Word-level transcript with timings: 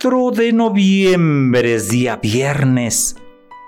4 0.00 0.30
de 0.30 0.52
noviembre 0.52 1.74
es 1.74 1.88
día 1.88 2.20
viernes. 2.22 3.16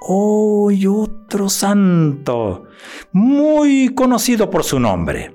Hoy 0.00 0.86
otro 0.86 1.48
santo, 1.48 2.68
muy 3.10 3.92
conocido 3.96 4.48
por 4.48 4.62
su 4.62 4.78
nombre, 4.78 5.34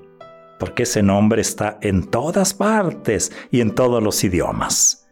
porque 0.58 0.84
ese 0.84 1.02
nombre 1.02 1.42
está 1.42 1.76
en 1.82 2.04
todas 2.04 2.54
partes 2.54 3.30
y 3.50 3.60
en 3.60 3.74
todos 3.74 4.02
los 4.02 4.24
idiomas. 4.24 5.06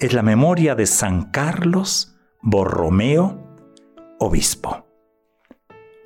Es 0.00 0.14
la 0.14 0.22
memoria 0.22 0.74
de 0.74 0.86
San 0.86 1.30
Carlos 1.30 2.16
Borromeo, 2.40 3.58
obispo. 4.18 4.86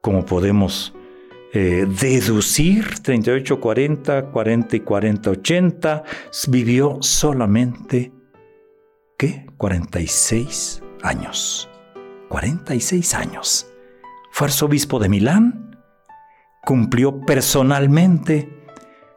Como 0.00 0.24
podemos 0.24 0.94
eh, 1.52 1.86
deducir, 1.88 3.00
38, 3.02 3.60
40, 3.60 4.30
40 4.30 4.76
y 4.76 4.80
40, 4.80 5.30
80, 5.30 6.04
vivió 6.48 6.98
solamente, 7.00 8.12
¿qué? 9.16 9.46
46 9.56 10.82
años. 11.02 11.68
46 12.28 13.14
años. 13.14 13.66
Fue 14.30 14.46
arzobispo 14.46 14.98
de 14.98 15.08
Milán, 15.08 15.76
cumplió 16.64 17.20
personalmente 17.22 18.54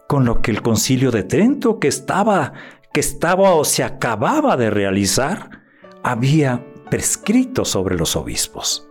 con 0.08 0.26
lo 0.26 0.42
que 0.42 0.52
el 0.52 0.62
concilio 0.62 1.12
de 1.12 1.24
Trento, 1.24 1.80
que 1.80 1.88
estaba, 1.88 2.54
que 2.94 3.02
estaba 3.02 3.54
o 3.56 3.64
se 3.66 3.84
acababa 3.84 4.58
de 4.58 4.70
realizar, 4.70 5.62
había 6.04 6.66
prescrito 6.90 7.66
sobre 7.66 7.96
los 7.96 8.16
obispos. 8.16 8.91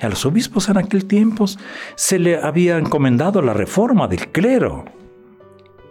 A 0.00 0.08
los 0.08 0.26
obispos 0.26 0.68
en 0.68 0.76
aquel 0.76 1.06
tiempo 1.06 1.46
se 1.94 2.18
le 2.18 2.38
había 2.38 2.76
encomendado 2.76 3.40
la 3.40 3.54
reforma 3.54 4.08
del 4.08 4.28
clero 4.28 4.84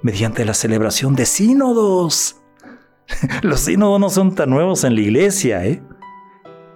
mediante 0.04 0.46
la 0.46 0.54
celebración 0.54 1.16
de 1.16 1.26
sínodos. 1.26 2.40
Los 3.42 3.62
sínodos 3.62 4.00
no 4.00 4.10
son 4.10 4.36
tan 4.36 4.52
nuevos 4.52 4.84
en 4.84 4.94
la 4.94 5.02
iglesia, 5.02 5.66
¿eh? 5.66 5.82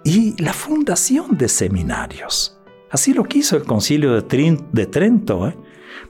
Y 0.03 0.41
la 0.41 0.53
fundación 0.53 1.37
de 1.37 1.47
seminarios. 1.47 2.59
Así 2.89 3.13
lo 3.13 3.23
quiso 3.25 3.55
el 3.55 3.65
concilio 3.65 4.19
de, 4.19 4.85
Trento, 4.87 5.47
¿eh? 5.47 5.55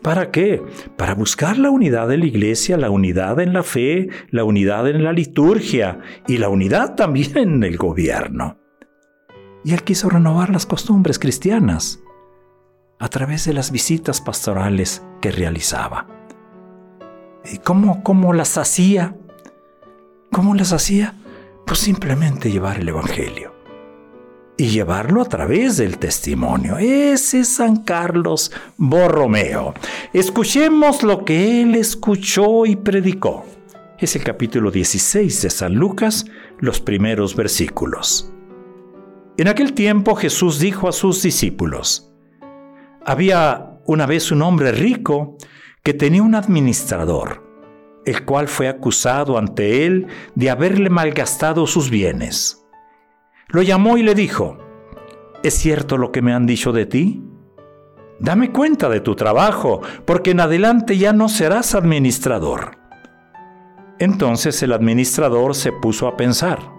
¿Para 0.02 0.31
qué? 0.31 0.62
Para 0.95 1.14
buscar 1.14 1.58
la 1.58 1.70
unidad 1.72 2.08
de 2.08 2.17
la 2.17 2.25
iglesia, 2.25 2.78
la 2.78 2.90
unidad 2.90 3.42
en 3.42 3.52
la 3.52 3.64
fe, 3.64 4.08
la 4.30 4.45
unidad 4.45 4.88
en 4.88 5.03
la 5.03 5.12
liturgia 5.12 6.00
y 6.25 6.38
la 6.38 6.47
unidad 6.47 6.95
también 6.95 7.38
en 7.38 7.64
el 7.64 7.75
gobierno. 7.75 8.58
Y 9.63 9.73
él 9.73 9.83
quiso 9.83 10.09
renovar 10.09 10.49
las 10.49 10.65
costumbres 10.65 11.19
cristianas 11.19 11.99
a 12.99 13.07
través 13.07 13.45
de 13.45 13.53
las 13.53 13.71
visitas 13.71 14.21
pastorales 14.21 15.03
que 15.21 15.31
realizaba. 15.31 16.07
¿Y 17.51 17.57
cómo, 17.59 18.03
cómo 18.03 18.33
las 18.33 18.57
hacía? 18.57 19.16
¿Cómo 20.31 20.56
las 20.56 20.73
hacía? 20.73 21.16
Pues 21.66 21.79
simplemente 21.79 22.51
llevar 22.51 22.79
el 22.79 22.89
Evangelio 22.89 23.53
y 24.59 24.67
llevarlo 24.67 25.22
a 25.22 25.25
través 25.25 25.78
del 25.78 25.97
testimonio. 25.97 26.78
Ese 26.78 27.39
es 27.39 27.47
San 27.47 27.78
Carlos 27.84 28.51
Borromeo. 28.75 29.73
Escuchemos 30.11 31.01
lo 31.01 31.23
que 31.23 31.61
él 31.61 31.75
escuchó 31.75 32.66
y 32.66 32.75
predicó. 32.75 33.45
Es 33.97 34.17
el 34.17 34.23
capítulo 34.23 34.69
16 34.69 35.41
de 35.41 35.50
San 35.50 35.75
Lucas, 35.75 36.25
los 36.59 36.81
primeros 36.81 37.38
versículos. 37.38 38.34
En 39.39 39.47
aquel 39.47 39.72
tiempo 39.72 40.16
Jesús 40.16 40.59
dijo 40.59 40.89
a 40.89 40.91
sus 40.91 41.23
discípulos, 41.23 42.11
había 43.05 43.79
una 43.85 44.05
vez 44.05 44.33
un 44.33 44.41
hombre 44.41 44.73
rico 44.73 45.38
que 45.81 45.94
tenía 45.94 46.23
un 46.23 46.35
administrador, 46.35 47.41
el 48.05 48.25
cual 48.25 48.49
fue 48.49 48.67
acusado 48.67 49.38
ante 49.38 49.85
él 49.85 50.07
de 50.35 50.49
haberle 50.49 50.89
malgastado 50.89 51.67
sus 51.67 51.89
bienes. 51.89 52.67
Lo 53.47 53.61
llamó 53.61 53.97
y 53.97 54.03
le 54.03 54.13
dijo, 54.13 54.57
¿es 55.41 55.53
cierto 55.53 55.97
lo 55.97 56.11
que 56.11 56.22
me 56.22 56.33
han 56.33 56.45
dicho 56.45 56.73
de 56.73 56.85
ti? 56.85 57.23
Dame 58.19 58.51
cuenta 58.51 58.89
de 58.89 58.99
tu 58.99 59.16
trabajo, 59.16 59.79
porque 60.03 60.31
en 60.31 60.41
adelante 60.41 60.97
ya 60.97 61.13
no 61.13 61.29
serás 61.29 61.75
administrador. 61.75 62.78
Entonces 63.99 64.61
el 64.63 64.73
administrador 64.73 65.55
se 65.55 65.72
puso 65.72 66.09
a 66.09 66.17
pensar, 66.17 66.78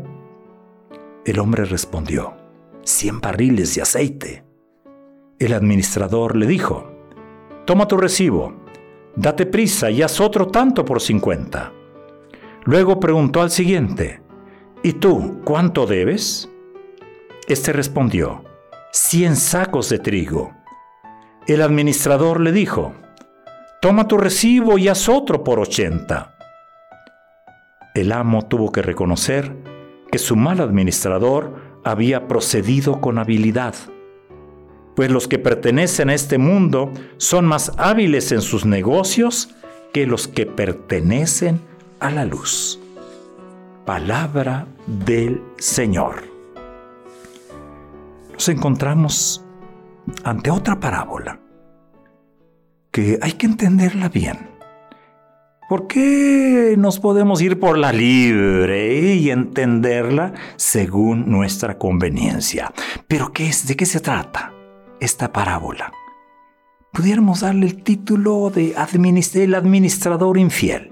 El 1.23 1.39
hombre 1.39 1.65
respondió, 1.65 2.35
cien 2.83 3.21
barriles 3.21 3.75
de 3.75 3.83
aceite. 3.83 4.43
El 5.37 5.53
administrador 5.53 6.35
le 6.35 6.47
dijo, 6.47 6.91
toma 7.65 7.87
tu 7.87 7.97
recibo, 7.97 8.53
date 9.15 9.45
prisa 9.45 9.91
y 9.91 10.01
haz 10.01 10.19
otro 10.19 10.47
tanto 10.47 10.83
por 10.83 10.99
cincuenta. 10.99 11.73
Luego 12.63 12.99
preguntó 12.99 13.41
al 13.41 13.51
siguiente, 13.51 14.21
¿Y 14.83 14.93
tú 14.93 15.41
cuánto 15.45 15.85
debes? 15.85 16.49
Este 17.47 17.71
respondió, 17.71 18.43
cien 18.91 19.35
sacos 19.35 19.89
de 19.89 19.99
trigo. 19.99 20.55
El 21.45 21.61
administrador 21.61 22.39
le 22.39 22.51
dijo, 22.51 22.95
toma 23.79 24.07
tu 24.07 24.17
recibo 24.17 24.79
y 24.79 24.87
haz 24.87 25.07
otro 25.07 25.43
por 25.43 25.59
ochenta. 25.59 26.35
El 27.93 28.11
amo 28.11 28.47
tuvo 28.47 28.71
que 28.71 28.81
reconocer 28.81 29.55
que 30.11 30.19
su 30.19 30.35
mal 30.35 30.59
administrador 30.59 31.55
había 31.83 32.27
procedido 32.27 33.01
con 33.01 33.17
habilidad, 33.17 33.73
pues 34.95 35.09
los 35.09 35.27
que 35.27 35.39
pertenecen 35.39 36.09
a 36.09 36.13
este 36.13 36.37
mundo 36.37 36.91
son 37.17 37.45
más 37.45 37.71
hábiles 37.77 38.31
en 38.31 38.41
sus 38.41 38.65
negocios 38.65 39.55
que 39.93 40.05
los 40.05 40.27
que 40.27 40.45
pertenecen 40.45 41.61
a 41.99 42.11
la 42.11 42.25
luz. 42.25 42.79
Palabra 43.85 44.67
del 44.85 45.41
Señor. 45.57 46.23
Nos 48.33 48.49
encontramos 48.49 49.43
ante 50.23 50.51
otra 50.51 50.79
parábola 50.79 51.39
que 52.91 53.17
hay 53.21 53.33
que 53.33 53.45
entenderla 53.45 54.09
bien. 54.09 54.50
¿Por 55.71 55.87
qué 55.87 56.75
nos 56.77 56.99
podemos 56.99 57.41
ir 57.41 57.57
por 57.57 57.77
la 57.77 57.93
libre 57.93 59.13
y 59.15 59.31
entenderla 59.31 60.33
según 60.57 61.31
nuestra 61.31 61.77
conveniencia? 61.77 62.73
Pero 63.07 63.31
¿qué 63.31 63.47
es? 63.47 63.65
¿De 63.65 63.77
qué 63.77 63.85
se 63.85 64.01
trata 64.01 64.51
esta 64.99 65.31
parábola? 65.31 65.93
Pudiéramos 66.91 67.39
darle 67.39 67.67
el 67.67 67.83
título 67.83 68.49
de 68.49 68.75
El 69.35 69.55
administrador 69.55 70.37
infiel. 70.37 70.91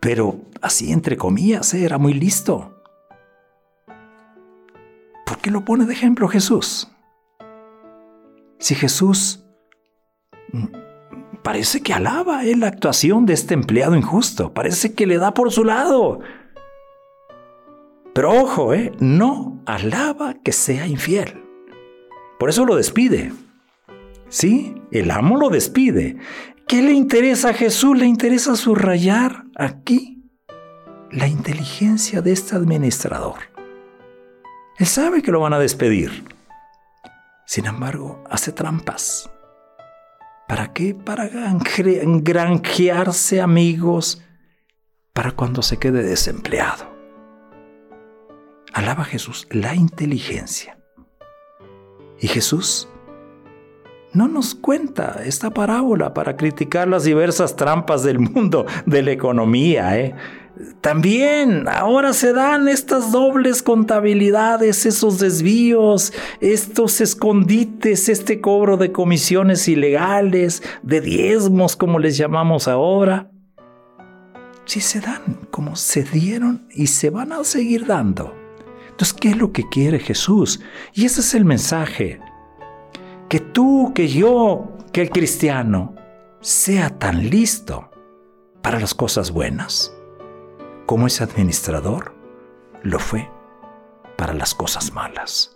Pero 0.00 0.40
así 0.60 0.90
entre 0.90 1.16
comillas, 1.16 1.72
¿eh? 1.74 1.84
era 1.84 1.96
muy 1.96 2.12
listo. 2.12 2.82
¿Por 5.24 5.38
qué 5.38 5.52
lo 5.52 5.64
pone 5.64 5.86
de 5.86 5.92
ejemplo 5.92 6.26
Jesús? 6.26 6.90
Si 8.58 8.74
Jesús 8.74 9.44
parece 11.42 11.82
que 11.82 11.92
alaba 11.92 12.44
¿eh? 12.44 12.56
la 12.56 12.68
actuación 12.68 13.26
de 13.26 13.34
este 13.34 13.54
empleado 13.54 13.96
injusto, 13.96 14.52
parece 14.52 14.94
que 14.94 15.06
le 15.06 15.18
da 15.18 15.34
por 15.34 15.52
su 15.52 15.64
lado. 15.64 16.20
Pero 18.14 18.32
ojo, 18.32 18.74
¿eh? 18.74 18.92
no 18.98 19.62
alaba 19.66 20.34
que 20.42 20.52
sea 20.52 20.86
infiel. 20.86 21.44
Por 22.38 22.50
eso 22.50 22.64
lo 22.64 22.76
despide. 22.76 23.32
Sí, 24.28 24.74
el 24.90 25.10
amo 25.10 25.36
lo 25.36 25.48
despide. 25.48 26.16
¿Qué 26.66 26.82
le 26.82 26.92
interesa 26.92 27.50
a 27.50 27.54
Jesús? 27.54 27.98
Le 27.98 28.06
interesa 28.06 28.56
subrayar 28.56 29.44
aquí 29.56 30.22
la 31.10 31.26
inteligencia 31.26 32.22
de 32.22 32.32
este 32.32 32.56
administrador. 32.56 33.38
Él 34.78 34.86
sabe 34.86 35.22
que 35.22 35.32
lo 35.32 35.40
van 35.40 35.52
a 35.52 35.58
despedir. 35.58 36.24
Sin 37.44 37.66
embargo, 37.66 38.22
hace 38.30 38.52
trampas. 38.52 39.28
¿Para 40.50 40.72
qué? 40.72 40.96
Para 40.96 41.28
granjearse 41.28 43.40
amigos 43.40 44.20
para 45.12 45.30
cuando 45.30 45.62
se 45.62 45.76
quede 45.76 46.02
desempleado. 46.02 46.90
Alaba 48.72 49.04
Jesús 49.04 49.46
la 49.52 49.76
inteligencia. 49.76 50.76
Y 52.18 52.26
Jesús 52.26 52.88
no 54.12 54.26
nos 54.26 54.56
cuenta 54.56 55.22
esta 55.24 55.50
parábola 55.50 56.14
para 56.14 56.36
criticar 56.36 56.88
las 56.88 57.04
diversas 57.04 57.54
trampas 57.54 58.02
del 58.02 58.18
mundo 58.18 58.66
de 58.86 59.04
la 59.04 59.12
economía. 59.12 60.00
¿eh? 60.00 60.16
También 60.80 61.68
ahora 61.68 62.12
se 62.12 62.32
dan 62.32 62.68
estas 62.68 63.12
dobles 63.12 63.62
contabilidades, 63.62 64.86
esos 64.86 65.18
desvíos, 65.18 66.12
estos 66.40 67.00
escondites, 67.00 68.08
este 68.08 68.40
cobro 68.40 68.76
de 68.76 68.92
comisiones 68.92 69.68
ilegales, 69.68 70.62
de 70.82 71.00
diezmos, 71.00 71.76
como 71.76 71.98
les 71.98 72.16
llamamos 72.16 72.66
ahora. 72.66 73.30
Sí 74.64 74.80
se 74.80 75.00
dan, 75.00 75.38
como 75.50 75.76
se 75.76 76.02
dieron 76.02 76.66
y 76.70 76.88
se 76.88 77.10
van 77.10 77.32
a 77.32 77.44
seguir 77.44 77.86
dando. 77.86 78.34
Entonces, 78.88 79.12
¿qué 79.12 79.30
es 79.30 79.36
lo 79.36 79.52
que 79.52 79.68
quiere 79.68 79.98
Jesús? 79.98 80.60
Y 80.94 81.04
ese 81.04 81.20
es 81.20 81.34
el 81.34 81.44
mensaje. 81.44 82.20
Que 83.28 83.40
tú, 83.40 83.92
que 83.94 84.08
yo, 84.08 84.76
que 84.92 85.02
el 85.02 85.10
cristiano 85.10 85.94
sea 86.40 86.90
tan 86.98 87.30
listo 87.30 87.90
para 88.62 88.80
las 88.80 88.94
cosas 88.94 89.30
buenas 89.30 89.94
como 90.90 91.06
ese 91.06 91.22
administrador 91.22 92.16
lo 92.82 92.98
fue 92.98 93.30
para 94.18 94.34
las 94.34 94.56
cosas 94.56 94.92
malas. 94.92 95.54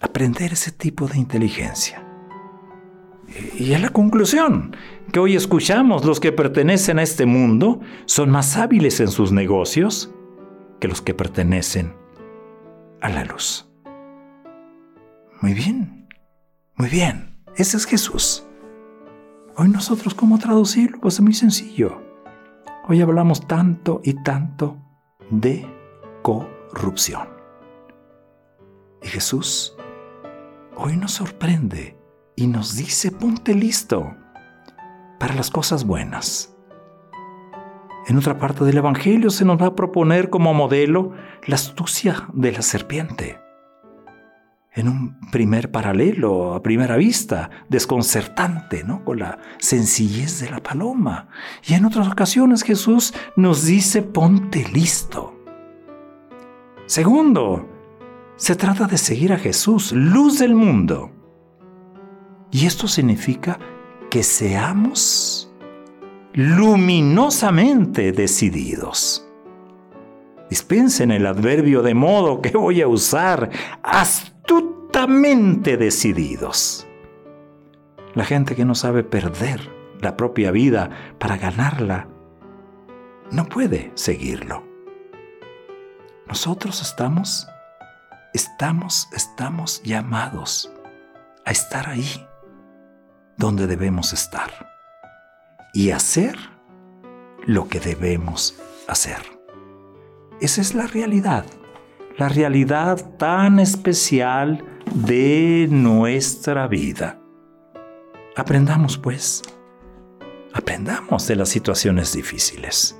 Aprender 0.00 0.54
ese 0.54 0.72
tipo 0.72 1.06
de 1.06 1.18
inteligencia. 1.18 2.02
Y 3.58 3.74
es 3.74 3.82
la 3.82 3.90
conclusión 3.90 4.74
que 5.12 5.20
hoy 5.20 5.36
escuchamos, 5.36 6.06
los 6.06 6.20
que 6.20 6.32
pertenecen 6.32 6.98
a 6.98 7.02
este 7.02 7.26
mundo 7.26 7.80
son 8.06 8.30
más 8.30 8.56
hábiles 8.56 8.98
en 9.00 9.08
sus 9.08 9.30
negocios 9.30 10.10
que 10.80 10.88
los 10.88 11.02
que 11.02 11.12
pertenecen 11.12 11.94
a 13.02 13.10
la 13.10 13.26
luz. 13.26 13.68
Muy 15.42 15.52
bien, 15.52 16.08
muy 16.76 16.88
bien, 16.88 17.44
ese 17.56 17.76
es 17.76 17.84
Jesús. 17.84 18.46
Hoy 19.58 19.68
nosotros, 19.68 20.14
¿cómo 20.14 20.38
traducirlo? 20.38 20.98
Pues 20.98 21.16
es 21.16 21.20
muy 21.20 21.34
sencillo. 21.34 22.03
Hoy 22.86 23.00
hablamos 23.00 23.46
tanto 23.46 24.02
y 24.04 24.12
tanto 24.12 24.76
de 25.30 25.66
corrupción. 26.22 27.28
Y 29.02 29.08
Jesús 29.08 29.74
hoy 30.76 30.96
nos 30.98 31.12
sorprende 31.12 31.98
y 32.36 32.46
nos 32.46 32.76
dice, 32.76 33.10
ponte 33.10 33.54
listo 33.54 34.14
para 35.18 35.34
las 35.34 35.50
cosas 35.50 35.86
buenas. 35.86 36.54
En 38.06 38.18
otra 38.18 38.38
parte 38.38 38.64
del 38.64 38.76
Evangelio 38.76 39.30
se 39.30 39.46
nos 39.46 39.60
va 39.60 39.68
a 39.68 39.74
proponer 39.74 40.28
como 40.28 40.52
modelo 40.52 41.12
la 41.46 41.54
astucia 41.54 42.28
de 42.34 42.52
la 42.52 42.60
serpiente 42.60 43.43
en 44.74 44.88
un 44.88 45.20
primer 45.30 45.70
paralelo, 45.70 46.54
a 46.54 46.62
primera 46.62 46.96
vista, 46.96 47.50
desconcertante, 47.68 48.82
¿no? 48.82 49.04
Con 49.04 49.20
la 49.20 49.38
sencillez 49.58 50.40
de 50.40 50.50
la 50.50 50.62
paloma. 50.62 51.28
Y 51.64 51.74
en 51.74 51.84
otras 51.84 52.08
ocasiones 52.08 52.64
Jesús 52.64 53.14
nos 53.36 53.64
dice, 53.64 54.02
ponte 54.02 54.66
listo. 54.72 55.38
Segundo, 56.86 57.68
se 58.36 58.56
trata 58.56 58.86
de 58.86 58.98
seguir 58.98 59.32
a 59.32 59.38
Jesús, 59.38 59.92
luz 59.92 60.40
del 60.40 60.56
mundo. 60.56 61.12
Y 62.50 62.66
esto 62.66 62.88
significa 62.88 63.58
que 64.10 64.24
seamos 64.24 65.52
luminosamente 66.32 68.10
decididos. 68.10 69.24
Dispensen 70.50 71.12
el 71.12 71.26
adverbio 71.26 71.82
de 71.82 71.94
modo 71.94 72.42
que 72.42 72.56
voy 72.56 72.82
a 72.82 72.88
usar 72.88 73.50
astutamente 74.44 75.76
decididos. 75.76 76.86
La 78.14 78.24
gente 78.24 78.54
que 78.54 78.64
no 78.64 78.74
sabe 78.74 79.02
perder 79.02 79.72
la 80.00 80.16
propia 80.16 80.50
vida 80.50 80.90
para 81.18 81.36
ganarla, 81.36 82.08
no 83.30 83.46
puede 83.46 83.90
seguirlo. 83.94 84.64
Nosotros 86.26 86.82
estamos, 86.82 87.48
estamos, 88.32 89.08
estamos 89.12 89.82
llamados 89.82 90.70
a 91.44 91.50
estar 91.50 91.88
ahí 91.88 92.26
donde 93.36 93.66
debemos 93.66 94.12
estar 94.12 94.50
y 95.72 95.90
hacer 95.90 96.36
lo 97.46 97.68
que 97.68 97.80
debemos 97.80 98.56
hacer. 98.88 99.22
Esa 100.40 100.60
es 100.60 100.74
la 100.74 100.86
realidad 100.86 101.44
la 102.16 102.28
realidad 102.28 103.16
tan 103.16 103.58
especial 103.58 104.64
de 104.94 105.66
nuestra 105.70 106.68
vida. 106.68 107.20
Aprendamos 108.36 108.98
pues, 108.98 109.42
aprendamos 110.52 111.26
de 111.26 111.36
las 111.36 111.48
situaciones 111.48 112.12
difíciles. 112.12 112.98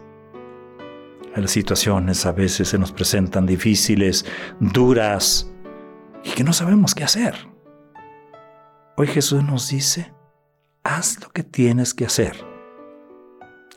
Las 1.36 1.50
situaciones 1.50 2.26
a 2.26 2.32
veces 2.32 2.68
se 2.68 2.78
nos 2.78 2.92
presentan 2.92 3.46
difíciles, 3.46 4.24
duras, 4.60 5.50
y 6.24 6.30
que 6.30 6.44
no 6.44 6.52
sabemos 6.52 6.94
qué 6.94 7.04
hacer. 7.04 7.34
Hoy 8.96 9.08
Jesús 9.08 9.42
nos 9.42 9.68
dice, 9.68 10.12
haz 10.84 11.20
lo 11.20 11.30
que 11.30 11.42
tienes 11.42 11.92
que 11.92 12.06
hacer. 12.06 12.36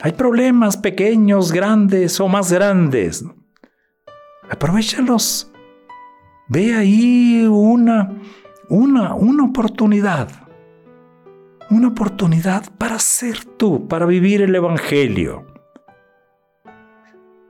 Hay 0.00 0.12
problemas 0.12 0.76
pequeños, 0.76 1.50
grandes 1.52 2.20
o 2.20 2.28
más 2.28 2.52
grandes. 2.52 3.24
Aprovechalos. 4.50 5.52
Ve 6.48 6.74
ahí 6.74 7.46
una, 7.46 8.10
una, 8.68 9.14
una 9.14 9.44
oportunidad. 9.44 10.30
Una 11.70 11.88
oportunidad 11.88 12.64
para 12.78 12.98
ser 12.98 13.44
tú, 13.44 13.86
para 13.88 14.06
vivir 14.06 14.40
el 14.40 14.54
Evangelio. 14.54 15.46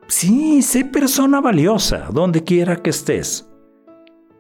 Sí, 0.09 0.63
sé 0.63 0.85
persona 0.85 1.41
valiosa, 1.41 2.09
donde 2.11 2.43
quiera 2.43 2.83
que 2.83 2.91
estés. 2.91 3.49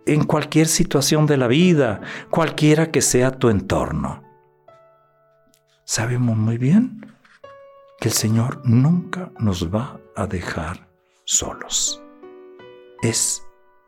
En 0.06 0.24
cualquier 0.24 0.66
situación 0.66 1.26
de 1.26 1.36
la 1.36 1.46
vida, 1.46 2.00
cualquiera 2.30 2.90
que 2.90 3.02
sea 3.02 3.30
tu 3.30 3.50
entorno. 3.50 4.24
Sabemos 5.84 6.36
muy 6.36 6.58
bien 6.58 7.06
que 8.00 8.08
el 8.08 8.14
Señor 8.14 8.62
nunca 8.64 9.30
nos 9.38 9.72
va 9.72 10.00
a 10.16 10.26
dejar 10.26 10.88
solos 11.24 12.02
es 13.02 13.42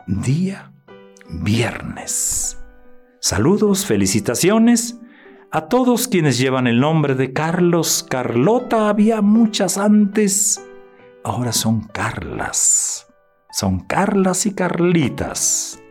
día 0.07 0.73
viernes. 1.29 2.59
Saludos, 3.21 3.87
felicitaciones 3.87 5.01
a 5.53 5.63
todos 5.69 6.07
quienes 6.07 6.39
llevan 6.39 6.69
el 6.69 6.79
nombre 6.79 7.17
de 7.17 7.33
Carlos, 7.33 8.07
Carlota, 8.09 8.89
había 8.89 9.21
muchas 9.21 9.79
antes, 9.79 10.65
ahora 11.25 11.53
son 11.53 11.89
Carlas, 11.89 13.09
son 13.51 13.81
Carlas 13.81 14.47
y 14.47 14.55
Carlitas. 14.55 15.83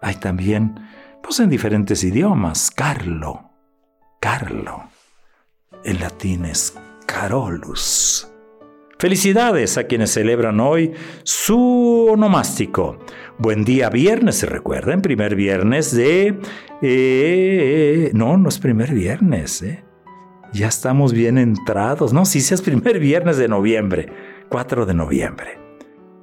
Hay 0.00 0.16
también, 0.16 0.80
pues 1.22 1.38
en 1.38 1.48
diferentes 1.48 2.02
idiomas, 2.02 2.72
Carlo, 2.72 3.52
Carlo. 4.18 4.88
En 5.84 6.00
latín 6.00 6.44
es 6.44 6.76
Carolus. 7.06 8.31
Felicidades 9.02 9.78
a 9.78 9.88
quienes 9.88 10.12
celebran 10.12 10.60
hoy 10.60 10.92
su 11.24 12.06
onomástico. 12.08 13.00
Buen 13.36 13.64
día 13.64 13.90
viernes, 13.90 14.48
recuerden, 14.48 15.02
primer 15.02 15.34
viernes 15.34 15.92
de... 15.92 16.38
Eh, 16.82 18.12
no, 18.14 18.36
no 18.36 18.48
es 18.48 18.60
primer 18.60 18.94
viernes. 18.94 19.60
Eh. 19.62 19.82
Ya 20.52 20.68
estamos 20.68 21.12
bien 21.12 21.36
entrados. 21.36 22.12
No, 22.12 22.24
sí, 22.24 22.40
sí 22.40 22.54
es 22.54 22.62
primer 22.62 23.00
viernes 23.00 23.38
de 23.38 23.48
noviembre, 23.48 24.12
4 24.50 24.86
de 24.86 24.94
noviembre. 24.94 25.58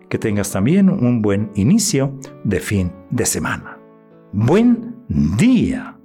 Que 0.09 0.17
tengas 0.17 0.49
también 0.49 0.89
un 0.89 1.21
buen 1.21 1.51
inicio 1.55 2.17
de 2.45 2.61
fin 2.61 2.93
de 3.09 3.25
semana. 3.25 3.77
Buen 4.31 4.95
día. 5.09 5.98